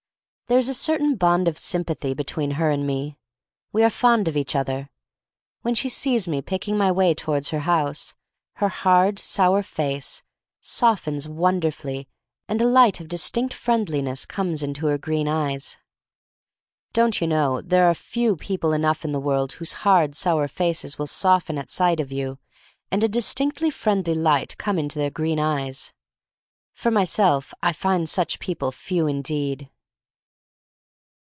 [0.47, 3.15] There is a certain bond of sympathy between her and me.
[3.71, 4.89] We are fond of each other.
[5.61, 8.15] When she sees me picking my way towards her house,
[8.55, 10.23] her hard, sour face
[10.59, 12.09] softens wonderfully
[12.49, 15.77] and a light of dis tinct friendliness comes into her green eyes.
[16.91, 20.99] Don't you know, there are few people enough in the world whose hard, sour faces
[20.99, 22.39] will soften at sight of you
[22.91, 25.93] and a distinctly friendly light come into their green eyes.
[26.73, 29.69] For myself, I find such people few indeed.